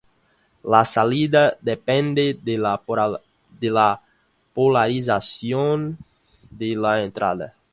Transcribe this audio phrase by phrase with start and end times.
[0.73, 2.81] La salida depende de la
[4.55, 5.99] polarización
[6.49, 7.53] de la entrada.